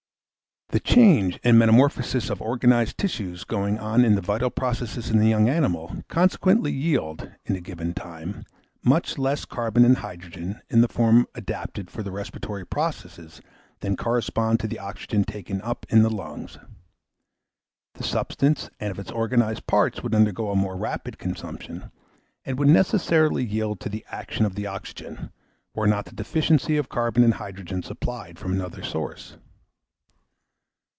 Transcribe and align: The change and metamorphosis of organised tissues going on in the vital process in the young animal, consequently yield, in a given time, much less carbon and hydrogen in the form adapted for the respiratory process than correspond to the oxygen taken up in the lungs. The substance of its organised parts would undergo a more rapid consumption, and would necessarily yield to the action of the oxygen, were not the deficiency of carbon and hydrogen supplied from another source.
The 0.71 0.79
change 0.79 1.37
and 1.43 1.59
metamorphosis 1.59 2.29
of 2.29 2.41
organised 2.41 2.97
tissues 2.97 3.43
going 3.43 3.77
on 3.77 4.05
in 4.05 4.15
the 4.15 4.21
vital 4.21 4.49
process 4.49 5.09
in 5.09 5.19
the 5.19 5.27
young 5.27 5.49
animal, 5.49 5.97
consequently 6.07 6.71
yield, 6.71 7.29
in 7.43 7.57
a 7.57 7.59
given 7.59 7.93
time, 7.93 8.45
much 8.81 9.17
less 9.17 9.43
carbon 9.43 9.83
and 9.83 9.97
hydrogen 9.97 10.61
in 10.69 10.79
the 10.79 10.87
form 10.87 11.27
adapted 11.35 11.91
for 11.91 12.03
the 12.03 12.11
respiratory 12.13 12.65
process 12.65 13.41
than 13.81 13.97
correspond 13.97 14.61
to 14.61 14.67
the 14.69 14.79
oxygen 14.79 15.25
taken 15.25 15.61
up 15.61 15.85
in 15.89 16.03
the 16.03 16.09
lungs. 16.09 16.57
The 17.95 18.03
substance 18.05 18.69
of 18.79 18.97
its 18.97 19.11
organised 19.11 19.67
parts 19.67 20.01
would 20.01 20.15
undergo 20.15 20.51
a 20.51 20.55
more 20.55 20.77
rapid 20.77 21.17
consumption, 21.17 21.91
and 22.45 22.57
would 22.57 22.69
necessarily 22.69 23.43
yield 23.43 23.81
to 23.81 23.89
the 23.89 24.05
action 24.09 24.45
of 24.45 24.55
the 24.55 24.67
oxygen, 24.67 25.33
were 25.75 25.85
not 25.85 26.05
the 26.05 26.15
deficiency 26.15 26.77
of 26.77 26.87
carbon 26.87 27.25
and 27.25 27.33
hydrogen 27.33 27.83
supplied 27.83 28.39
from 28.39 28.53
another 28.53 28.83
source. 28.83 29.35